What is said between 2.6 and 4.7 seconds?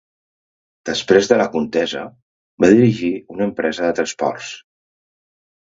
va dirigir una empresa de transports.